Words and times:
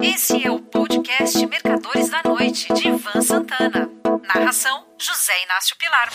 Esse 0.00 0.46
é 0.46 0.50
o 0.50 0.60
podcast 0.60 1.44
Mercadores 1.44 2.08
da 2.08 2.22
Noite, 2.24 2.72
de 2.72 2.86
Ivan 2.86 3.20
Santana. 3.20 3.90
Narração: 4.32 4.84
José 4.96 5.32
Inácio 5.44 5.76
Pilar. 5.76 6.08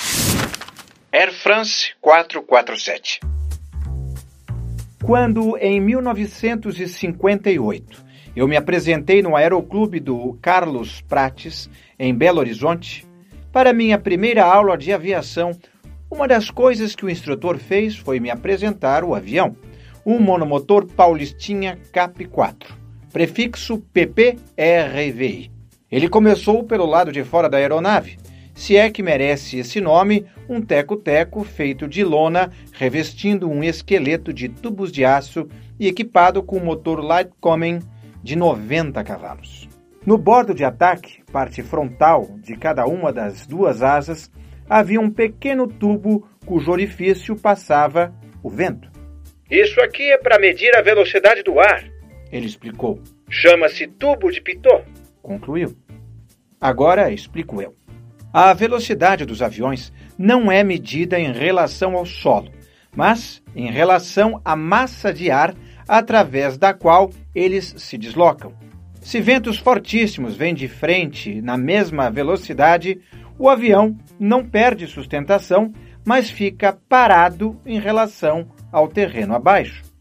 Air 1.12 1.34
France 1.34 1.92
447 2.00 3.20
Quando, 5.04 5.58
em 5.58 5.82
1958, 5.82 8.06
eu 8.34 8.48
me 8.48 8.56
apresentei 8.56 9.22
no 9.22 9.36
Aeroclube 9.36 10.00
do 10.00 10.40
Carlos 10.42 11.02
Prates, 11.02 11.70
em 12.00 12.16
Belo 12.16 12.40
Horizonte, 12.40 13.06
para 13.52 13.74
minha 13.74 14.00
primeira 14.00 14.46
aula 14.46 14.78
de 14.78 14.94
aviação, 14.94 15.52
uma 16.10 16.26
das 16.26 16.50
coisas 16.50 16.96
que 16.96 17.04
o 17.06 17.10
instrutor 17.10 17.58
fez 17.58 17.98
foi 17.98 18.22
me 18.22 18.32
apresentar 18.32 19.04
o 19.04 19.14
avião, 19.14 19.58
um 20.06 20.20
monomotor 20.20 20.86
Paulistinha 20.86 21.78
Cap 21.92 22.24
4 22.26 22.83
prefixo 23.14 23.78
PPRVI. 23.94 25.52
Ele 25.92 26.10
começou 26.10 26.64
pelo 26.64 26.88
lado 26.88 27.12
de 27.12 27.24
fora 27.24 27.48
da 27.48 27.58
aeronave, 27.58 28.18
se 28.56 28.76
é 28.76 28.90
que 28.90 29.04
merece 29.04 29.60
esse 29.60 29.80
nome 29.80 30.26
um 30.50 30.60
teco-teco 30.60 31.44
feito 31.44 31.88
de 31.88 32.04
lona 32.04 32.52
revestindo 32.74 33.48
um 33.48 33.64
esqueleto 33.64 34.34
de 34.34 34.50
tubos 34.50 34.92
de 34.92 35.06
aço 35.06 35.48
e 35.80 35.88
equipado 35.88 36.42
com 36.42 36.58
um 36.58 36.66
motor 36.66 37.04
Lightcomen 37.04 37.80
de 38.24 38.36
90 38.36 39.04
cavalos. 39.04 39.70
No 40.04 40.18
bordo 40.18 40.54
de 40.54 40.66
ataque, 40.66 41.24
parte 41.32 41.62
frontal 41.62 42.28
de 42.42 42.56
cada 42.56 42.86
uma 42.88 43.14
das 43.14 43.46
duas 43.46 43.84
asas, 43.84 44.30
havia 44.68 45.00
um 45.00 45.10
pequeno 45.10 45.68
tubo 45.68 46.28
cujo 46.46 46.72
orifício 46.72 47.36
passava 47.36 48.12
o 48.42 48.50
vento. 48.50 48.92
Isso 49.52 49.80
aqui 49.82 50.12
é 50.12 50.18
para 50.18 50.40
medir 50.40 50.76
a 50.76 50.82
velocidade 50.82 51.44
do 51.44 51.60
ar, 51.60 51.93
ele 52.34 52.48
explicou. 52.48 53.00
Chama-se 53.30 53.86
tubo 53.86 54.32
de 54.32 54.42
Pitot. 54.42 54.84
Concluiu. 55.22 55.78
Agora 56.60 57.12
explico 57.12 57.62
eu. 57.62 57.76
A 58.34 58.52
velocidade 58.54 59.24
dos 59.24 59.44
aviões 59.44 59.94
não 60.18 60.52
é 60.52 60.64
medida 60.64 61.20
em 61.20 61.32
relação 61.32 61.96
ao 61.96 62.06
solo, 62.06 62.52
mas 62.96 63.44
em 63.56 63.70
relação 63.70 64.42
à 64.44 64.56
massa 64.56 65.14
de 65.14 65.30
ar 65.30 65.54
através 65.88 66.58
da 66.58 66.74
qual 66.74 67.12
eles 67.36 67.76
se 67.78 67.98
deslocam. 67.98 68.52
Se 69.00 69.22
ventos 69.22 69.60
fortíssimos 69.60 70.36
vêm 70.36 70.56
de 70.56 70.68
frente 70.68 71.40
na 71.42 71.58
mesma 71.58 72.10
velocidade, 72.10 73.00
o 73.38 73.48
avião 73.48 73.96
não 74.20 74.44
perde 74.44 74.88
sustentação, 74.88 75.72
mas 76.04 76.32
fica 76.32 76.78
parado 76.90 77.60
em 77.66 77.80
relação 77.80 78.48
ao 78.72 78.88
terreno 78.88 79.36
abaixo. 79.36 79.93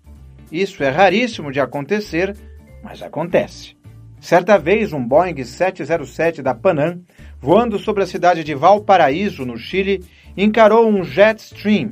Isso 0.52 0.84
é 0.84 0.90
raríssimo 0.90 1.50
de 1.50 1.60
acontecer, 1.60 2.36
mas 2.84 3.02
acontece. 3.02 3.74
Certa 4.20 4.58
vez, 4.58 4.92
um 4.92 5.02
Boeing 5.02 5.42
707 5.42 6.42
da 6.42 6.54
Panam, 6.54 7.00
voando 7.40 7.78
sobre 7.78 8.02
a 8.02 8.06
cidade 8.06 8.44
de 8.44 8.54
Valparaíso, 8.54 9.46
no 9.46 9.56
Chile, 9.56 10.04
encarou 10.36 10.86
um 10.86 11.02
jet 11.02 11.40
stream, 11.40 11.90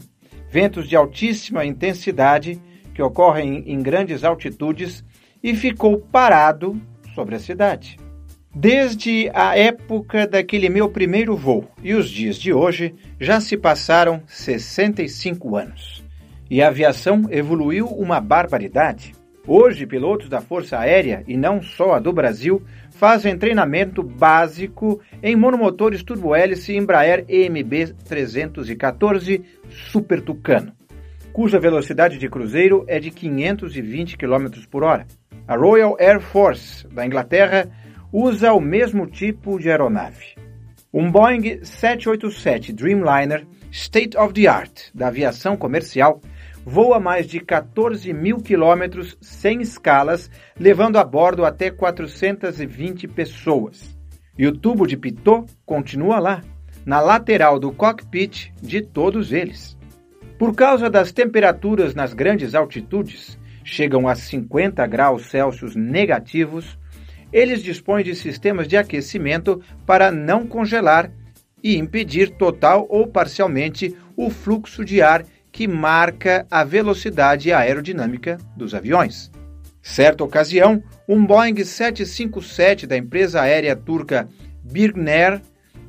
ventos 0.50 0.86
de 0.86 0.94
altíssima 0.94 1.64
intensidade 1.64 2.60
que 2.94 3.02
ocorrem 3.02 3.64
em 3.66 3.82
grandes 3.82 4.24
altitudes, 4.24 5.02
e 5.42 5.54
ficou 5.54 5.98
parado 5.98 6.78
sobre 7.14 7.36
a 7.36 7.40
cidade. 7.40 7.96
Desde 8.54 9.30
a 9.32 9.56
época 9.56 10.26
daquele 10.26 10.68
meu 10.68 10.90
primeiro 10.90 11.34
voo 11.34 11.66
e 11.82 11.94
os 11.94 12.10
dias 12.10 12.36
de 12.36 12.52
hoje, 12.52 12.94
já 13.18 13.40
se 13.40 13.56
passaram 13.56 14.22
65 14.26 15.56
anos. 15.56 16.09
E 16.50 16.60
a 16.60 16.66
aviação 16.66 17.28
evoluiu 17.30 17.86
uma 17.86 18.20
barbaridade. 18.20 19.14
Hoje, 19.46 19.86
pilotos 19.86 20.28
da 20.28 20.40
Força 20.40 20.78
Aérea, 20.78 21.22
e 21.28 21.36
não 21.36 21.62
só 21.62 21.94
a 21.94 22.00
do 22.00 22.12
Brasil, 22.12 22.60
fazem 22.90 23.38
treinamento 23.38 24.02
básico 24.02 25.00
em 25.22 25.36
monomotores 25.36 26.02
turbohélice 26.02 26.76
Embraer 26.76 27.24
EMB 27.28 27.94
314 28.04 29.44
Super 29.68 30.20
Tucano, 30.20 30.72
cuja 31.32 31.60
velocidade 31.60 32.18
de 32.18 32.28
cruzeiro 32.28 32.84
é 32.88 32.98
de 32.98 33.12
520 33.12 34.16
km 34.16 34.48
por 34.68 34.82
hora. 34.82 35.06
A 35.46 35.56
Royal 35.56 35.96
Air 36.00 36.20
Force 36.20 36.86
da 36.88 37.06
Inglaterra 37.06 37.68
usa 38.12 38.52
o 38.52 38.60
mesmo 38.60 39.06
tipo 39.06 39.56
de 39.58 39.70
aeronave. 39.70 40.34
Um 40.92 41.10
Boeing 41.10 41.60
787 41.62 42.72
Dreamliner 42.72 43.46
State 43.70 44.16
of 44.16 44.34
the 44.34 44.48
Art 44.48 44.90
da 44.92 45.06
aviação 45.06 45.56
comercial 45.56 46.20
voa 46.64 47.00
mais 47.00 47.26
de 47.26 47.40
14 47.40 48.12
mil 48.12 48.38
quilômetros 48.38 49.16
sem 49.20 49.60
escalas, 49.60 50.30
levando 50.58 50.98
a 50.98 51.04
bordo 51.04 51.44
até 51.44 51.70
420 51.70 53.08
pessoas. 53.08 53.98
E 54.38 54.46
o 54.46 54.56
tubo 54.56 54.86
de 54.86 54.96
Pitot 54.96 55.50
continua 55.64 56.18
lá, 56.18 56.42
na 56.84 57.00
lateral 57.00 57.58
do 57.58 57.72
cockpit 57.72 58.50
de 58.60 58.80
todos 58.80 59.32
eles. 59.32 59.76
Por 60.38 60.54
causa 60.54 60.88
das 60.88 61.12
temperaturas 61.12 61.94
nas 61.94 62.14
grandes 62.14 62.54
altitudes, 62.54 63.38
chegam 63.62 64.08
a 64.08 64.14
50 64.14 64.86
graus 64.86 65.26
Celsius 65.26 65.76
negativos, 65.76 66.78
eles 67.32 67.62
dispõem 67.62 68.02
de 68.02 68.14
sistemas 68.14 68.66
de 68.66 68.76
aquecimento 68.76 69.60
para 69.86 70.10
não 70.10 70.46
congelar 70.46 71.12
e 71.62 71.76
impedir 71.76 72.30
total 72.30 72.86
ou 72.88 73.06
parcialmente 73.06 73.94
o 74.16 74.30
fluxo 74.30 74.84
de 74.84 75.02
ar 75.02 75.24
que 75.52 75.66
marca 75.66 76.46
a 76.50 76.64
velocidade 76.64 77.52
aerodinâmica 77.52 78.38
dos 78.56 78.74
aviões. 78.74 79.30
Certa 79.82 80.22
ocasião, 80.22 80.82
um 81.08 81.24
Boeing 81.24 81.64
757 81.64 82.86
da 82.86 82.96
empresa 82.96 83.40
aérea 83.40 83.74
turca 83.74 84.28
Birgner 84.62 85.40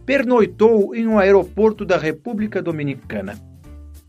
pernoitou 0.06 0.96
em 0.96 1.08
um 1.08 1.20
aeroporto 1.20 1.86
da 1.86 1.98
República 1.98 2.62
Dominicana. 2.62 3.38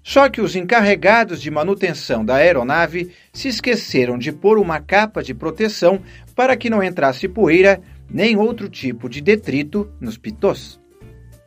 Só 0.03 0.29
que 0.29 0.41
os 0.41 0.57
encarregados 0.57 1.41
de 1.41 1.51
manutenção 1.51 2.25
da 2.25 2.37
aeronave 2.37 3.13
se 3.33 3.49
esqueceram 3.49 4.19
de 4.19 4.33
pôr 4.33 4.59
uma 4.59 4.81
capa 4.81 5.23
de 5.23 5.33
proteção 5.33 6.01
para 6.35 6.57
que 6.57 6.69
não 6.69 6.83
entrasse 6.83 7.29
poeira 7.29 7.81
nem 8.11 8.37
outro 8.37 8.69
tipo 8.69 9.09
de 9.09 9.21
detrito 9.21 9.91
nos 10.01 10.19
pitôs. 10.19 10.82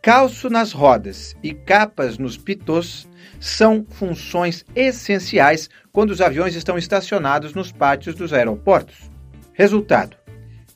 Calço 0.05 0.51
nas 0.51 0.71
rodas 0.71 1.35
e 1.41 1.51
capas 1.51 2.19
nos 2.19 2.37
pitôs 2.37 3.09
são 3.39 3.83
funções 3.89 4.63
essenciais 4.75 5.67
quando 5.91 6.11
os 6.11 6.21
aviões 6.21 6.53
estão 6.53 6.77
estacionados 6.77 7.55
nos 7.55 7.71
pátios 7.71 8.13
dos 8.13 8.31
aeroportos. 8.31 9.09
Resultado: 9.51 10.15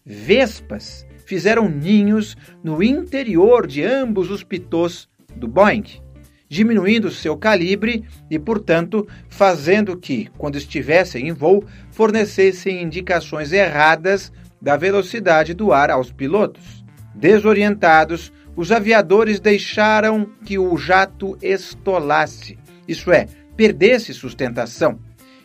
vespas 0.03 1.05
fizeram 1.27 1.69
ninhos 1.69 2.35
no 2.63 2.81
interior 2.81 3.67
de 3.67 3.83
ambos 3.83 4.31
os 4.31 4.43
pitôs 4.43 5.07
do 5.35 5.47
Boeing, 5.47 6.01
diminuindo 6.47 7.11
seu 7.11 7.37
calibre 7.37 8.03
e, 8.31 8.39
portanto, 8.39 9.07
fazendo 9.29 9.95
que, 9.95 10.27
quando 10.39 10.55
estivessem 10.55 11.27
em 11.27 11.33
voo, 11.33 11.63
fornecessem 11.91 12.81
indicações 12.81 13.53
erradas 13.53 14.31
da 14.59 14.75
velocidade 14.75 15.53
do 15.53 15.71
ar 15.71 15.91
aos 15.91 16.11
pilotos. 16.11 16.83
Desorientados, 17.13 18.33
os 18.59 18.73
aviadores 18.73 19.39
deixaram 19.39 20.25
que 20.43 20.59
o 20.59 20.75
jato 20.75 21.37
estolasse, 21.41 22.59
isso 22.85 23.09
é, 23.09 23.25
perdesse 23.55 24.13
sustentação, 24.13 24.99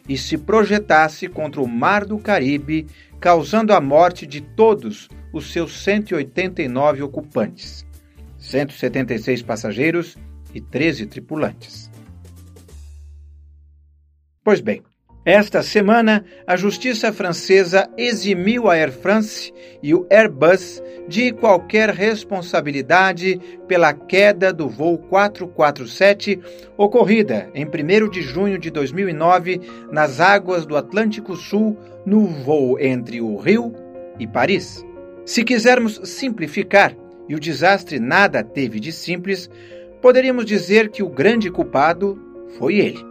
e 0.09 0.19
se 0.19 0.37
projetasse 0.37 1.29
contra 1.29 1.63
o 1.63 1.69
mar 1.69 2.05
do 2.05 2.19
Caribe, 2.19 2.89
causando 3.21 3.73
a 3.73 3.81
morte 3.81 4.27
de 4.27 4.41
todos 4.41 5.09
os 5.33 5.53
seus 5.53 5.81
189 5.85 7.05
ocupantes, 7.05 7.87
176 8.37 9.43
passageiros 9.43 10.19
e 10.53 10.61
13 10.61 11.07
tripulantes. 11.07 11.89
Pois 14.43 14.61
bem, 14.61 14.83
esta 15.25 15.63
semana, 15.63 16.23
a 16.47 16.55
justiça 16.55 17.11
francesa 17.11 17.89
eximiu 17.97 18.69
a 18.69 18.75
Air 18.75 18.93
France 18.93 19.51
e 19.83 19.95
o 19.95 20.07
Airbus 20.11 20.83
de 21.09 21.33
qualquer 21.33 21.89
responsabilidade 21.89 23.41
pela 23.67 23.95
queda 23.95 24.53
do 24.53 24.69
voo 24.69 24.99
447 24.99 26.39
ocorrida 26.77 27.51
em 27.55 27.65
1 27.65 28.11
de 28.11 28.21
junho 28.21 28.59
de 28.59 28.71
2009 28.71 29.63
nas 29.91 30.21
águas 30.21 30.67
do 30.67 30.77
Atlântico 30.77 31.35
Sul, 31.37 31.75
no 32.05 32.27
voo 32.27 32.79
entre 32.79 33.23
o 33.23 33.39
Rio 33.39 33.73
e 34.19 34.27
Paris. 34.27 34.85
Se 35.25 35.43
quisermos 35.43 36.03
simplificar, 36.05 36.95
e 37.27 37.35
o 37.35 37.41
desastre 37.41 37.99
nada 37.99 38.45
teve 38.45 38.79
de 38.79 38.93
simples, 38.93 39.49
poderíamos 40.03 40.45
dizer 40.45 40.91
que 40.91 41.03
o 41.03 41.09
grande 41.09 41.51
culpado 41.51 42.21
foi 42.59 42.77
ele, 42.77 43.03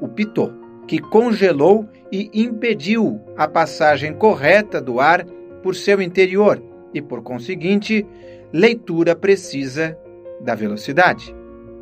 o 0.00 0.08
Pitot 0.08 0.59
que 0.90 0.98
congelou 0.98 1.88
e 2.10 2.28
impediu 2.34 3.20
a 3.36 3.46
passagem 3.46 4.12
correta 4.12 4.80
do 4.80 4.98
ar 4.98 5.24
por 5.62 5.76
seu 5.76 6.02
interior 6.02 6.60
e, 6.92 7.00
por 7.00 7.22
conseguinte, 7.22 8.04
leitura 8.52 9.14
precisa 9.14 9.96
da 10.40 10.56
velocidade. 10.56 11.32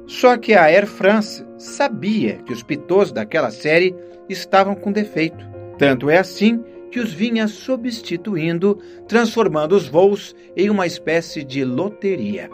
Só 0.06 0.36
que 0.36 0.52
a 0.52 0.64
Air 0.64 0.86
France 0.86 1.42
sabia 1.56 2.34
que 2.44 2.52
os 2.52 2.62
pitôs 2.62 3.10
daquela 3.10 3.50
série 3.50 3.96
estavam 4.28 4.74
com 4.74 4.92
defeito. 4.92 5.42
Tanto 5.78 6.10
é 6.10 6.18
assim 6.18 6.62
que 6.90 7.00
os 7.00 7.10
vinha 7.10 7.48
substituindo, 7.48 8.78
transformando 9.08 9.74
os 9.74 9.88
voos 9.88 10.36
em 10.54 10.68
uma 10.68 10.86
espécie 10.86 11.42
de 11.42 11.64
loteria. 11.64 12.50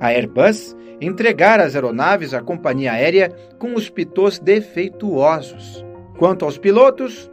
A 0.00 0.08
Airbus 0.08 0.76
entregara 1.00 1.62
as 1.62 1.76
aeronaves 1.76 2.34
à 2.34 2.42
companhia 2.42 2.90
aérea 2.90 3.32
com 3.56 3.76
os 3.76 3.88
pitôs 3.88 4.40
defeituosos. 4.40 5.91
Quanto 6.22 6.44
aos 6.44 6.56
pilotos, 6.56 7.28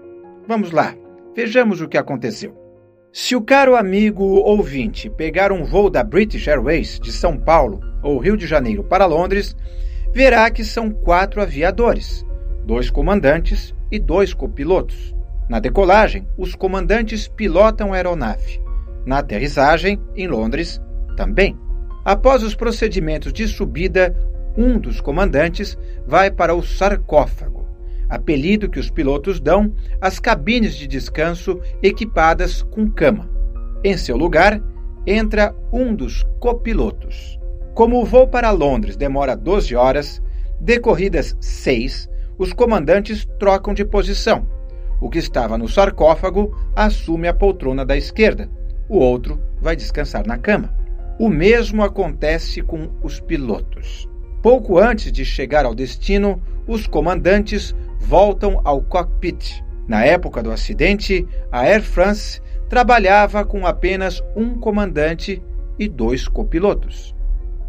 vamos 0.47 0.71
lá, 0.71 0.95
vejamos 1.35 1.79
o 1.79 1.87
que 1.87 1.95
aconteceu. 1.95 2.57
Se 3.13 3.35
o 3.35 3.41
caro 3.43 3.75
amigo 3.75 4.23
ouvinte 4.23 5.11
pegar 5.11 5.51
um 5.51 5.63
voo 5.63 5.91
da 5.91 6.03
British 6.03 6.47
Airways 6.47 6.99
de 6.99 7.11
São 7.11 7.37
Paulo 7.37 7.81
ou 8.01 8.17
Rio 8.17 8.35
de 8.35 8.47
Janeiro 8.47 8.83
para 8.83 9.05
Londres, 9.05 9.55
verá 10.11 10.49
que 10.49 10.63
são 10.63 10.89
quatro 10.89 11.39
aviadores, 11.39 12.25
dois 12.65 12.89
comandantes 12.89 13.75
e 13.91 13.99
dois 13.99 14.33
copilotos. 14.33 15.15
Na 15.47 15.59
decolagem, 15.59 16.27
os 16.35 16.55
comandantes 16.55 17.27
pilotam 17.27 17.93
a 17.93 17.95
aeronave. 17.95 18.59
Na 19.05 19.19
aterrissagem, 19.19 20.01
em 20.15 20.27
Londres, 20.27 20.81
também. 21.15 21.55
Após 22.03 22.41
os 22.41 22.55
procedimentos 22.55 23.31
de 23.31 23.47
subida, 23.47 24.15
um 24.57 24.79
dos 24.79 24.99
comandantes 24.99 25.77
vai 26.07 26.31
para 26.31 26.55
o 26.55 26.63
sarcófago, 26.63 27.58
apelido 28.09 28.69
que 28.69 28.79
os 28.79 28.89
pilotos 28.89 29.39
dão 29.39 29.73
às 30.01 30.19
cabines 30.19 30.75
de 30.75 30.87
descanso 30.87 31.59
equipadas 31.81 32.61
com 32.61 32.89
cama. 32.89 33.29
Em 33.83 33.95
seu 33.95 34.17
lugar, 34.17 34.61
entra 35.05 35.55
um 35.71 35.95
dos 35.95 36.25
copilotos. 36.39 37.39
Como 37.73 38.01
o 38.01 38.05
voo 38.05 38.27
para 38.27 38.51
Londres 38.51 38.97
demora 38.97 39.37
12 39.37 39.75
horas, 39.75 40.21
decorridas 40.59 41.37
seis, 41.39 42.09
os 42.37 42.51
comandantes 42.51 43.25
trocam 43.37 43.73
de 43.73 43.85
posição 43.85 44.45
o 45.01 45.09
que 45.09 45.17
estava 45.17 45.57
no 45.57 45.67
sarcófago 45.67 46.55
assume 46.75 47.27
a 47.27 47.33
poltrona 47.33 47.85
da 47.85 47.95
esquerda, 47.95 48.49
o 48.87 48.97
outro 48.97 49.39
vai 49.61 49.75
descansar 49.75 50.25
na 50.27 50.37
cama. 50.37 50.73
O 51.17 51.29
mesmo 51.29 51.83
acontece 51.83 52.61
com 52.61 52.89
os 53.01 53.19
pilotos. 53.19 54.09
Pouco 54.41 54.77
antes 54.77 55.11
de 55.11 55.23
chegar 55.25 55.65
ao 55.65 55.75
destino, 55.75 56.41
os 56.67 56.87
comandantes 56.87 57.75
voltam 58.09 58.59
ao 58.63 58.81
cockpit. 58.81 59.63
Na 59.87 60.03
época 60.03 60.41
do 60.41 60.51
acidente, 60.51 61.27
a 61.51 61.59
Air 61.59 61.83
France 61.83 62.41
trabalhava 62.67 63.45
com 63.45 63.67
apenas 63.67 64.19
um 64.35 64.55
comandante 64.55 65.39
e 65.77 65.87
dois 65.87 66.27
copilotos. 66.27 67.15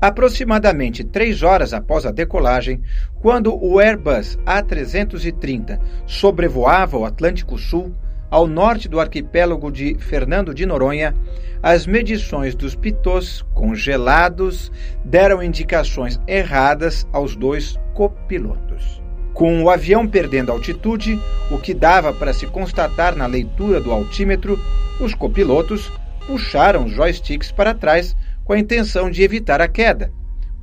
Aproximadamente 0.01 1.05
três 1.05 1.43
horas 1.43 1.75
após 1.75 2.07
a 2.07 2.11
decolagem, 2.11 2.81
quando 3.21 3.55
o 3.55 3.79
Airbus 3.79 4.39
A330 4.47 5.79
sobrevoava 6.07 6.97
o 6.97 7.05
Atlântico 7.05 7.59
Sul, 7.59 7.95
ao 8.31 8.47
norte 8.47 8.89
do 8.89 8.99
arquipélago 8.99 9.71
de 9.71 9.95
Fernando 9.99 10.55
de 10.55 10.65
Noronha, 10.65 11.15
as 11.63 11.87
medições 11.87 12.55
dos 12.55 12.75
pitôs 12.75 13.43
congelados 13.53 14.73
deram 15.05 15.43
indicações 15.43 16.19
erradas 16.27 17.07
aos 17.13 17.37
dois 17.37 17.79
copilotos. 17.93 19.03
Com 19.32 19.62
o 19.62 19.71
avião 19.71 20.06
perdendo 20.06 20.53
altitude, 20.53 21.19
o 21.50 21.59
que 21.59 21.73
dava 21.73 22.12
para 22.12 22.32
se 22.32 22.47
constatar 22.47 23.17
na 23.17 23.27
leitura 23.27 23.81
do 23.81 23.93
altímetro, 23.93 24.59
os 25.00 25.15
copilotos 25.15 25.91
puxaram 26.27 26.85
os 26.85 26.93
joysticks 26.93 27.50
para 27.50 27.75
trás 27.75 28.17
com 28.44 28.53
a 28.53 28.59
intenção 28.59 29.11
de 29.11 29.23
evitar 29.23 29.61
a 29.61 29.69
queda, 29.69 30.12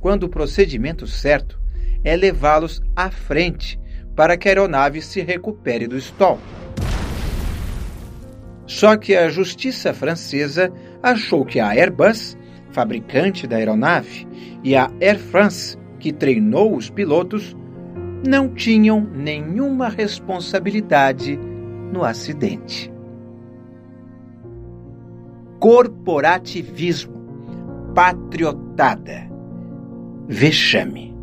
quando 0.00 0.24
o 0.24 0.28
procedimento 0.28 1.06
certo 1.06 1.58
é 2.04 2.16
levá-los 2.16 2.80
à 2.94 3.10
frente 3.10 3.78
para 4.14 4.36
que 4.36 4.48
a 4.48 4.50
aeronave 4.50 5.00
se 5.00 5.20
recupere 5.22 5.86
do 5.86 5.96
stall. 5.96 6.38
Só 8.66 8.96
que 8.96 9.16
a 9.16 9.28
justiça 9.30 9.94
francesa 9.94 10.72
achou 11.02 11.44
que 11.44 11.58
a 11.58 11.68
Airbus, 11.68 12.36
fabricante 12.70 13.46
da 13.46 13.56
aeronave, 13.56 14.28
e 14.62 14.76
a 14.76 14.90
Air 15.00 15.18
France, 15.18 15.78
que 15.98 16.12
treinou 16.12 16.76
os 16.76 16.90
pilotos, 16.90 17.56
não 18.26 18.52
tinham 18.54 19.00
nenhuma 19.00 19.88
responsabilidade 19.88 21.36
no 21.92 22.04
acidente. 22.04 22.92
Corporativismo 25.58 27.18
patriotada. 27.94 29.28
Vexame. 30.26 31.16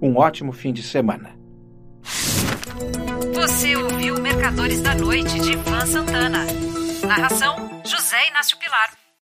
Um 0.00 0.16
ótimo 0.16 0.52
fim 0.52 0.72
de 0.72 0.82
semana. 0.82 1.36
Você 3.34 3.76
ouviu 3.76 4.20
Mercadores 4.20 4.80
da 4.80 4.94
Noite 4.94 5.40
de 5.40 5.52
Ivan 5.52 5.86
Santana. 5.86 6.46
Narração: 7.06 7.56
José 7.84 8.28
Inácio 8.28 8.56
Pilar. 8.58 9.07